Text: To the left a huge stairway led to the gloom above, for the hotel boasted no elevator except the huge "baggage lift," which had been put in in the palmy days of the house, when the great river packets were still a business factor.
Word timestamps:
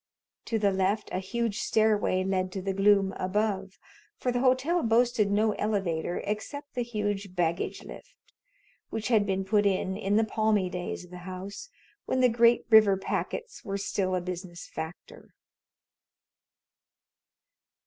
To 0.45 0.57
the 0.57 0.71
left 0.71 1.11
a 1.13 1.19
huge 1.19 1.59
stairway 1.59 2.23
led 2.23 2.51
to 2.53 2.61
the 2.63 2.73
gloom 2.73 3.13
above, 3.17 3.77
for 4.17 4.31
the 4.31 4.39
hotel 4.39 4.81
boasted 4.81 5.29
no 5.29 5.51
elevator 5.51 6.23
except 6.25 6.73
the 6.73 6.81
huge 6.81 7.35
"baggage 7.35 7.83
lift," 7.83 8.15
which 8.89 9.09
had 9.09 9.27
been 9.27 9.45
put 9.45 9.63
in 9.67 9.95
in 9.95 10.15
the 10.15 10.23
palmy 10.23 10.71
days 10.71 11.05
of 11.05 11.11
the 11.11 11.17
house, 11.29 11.69
when 12.05 12.19
the 12.19 12.29
great 12.29 12.65
river 12.71 12.97
packets 12.97 13.63
were 13.63 13.77
still 13.77 14.15
a 14.15 14.21
business 14.21 14.65
factor. 14.67 15.35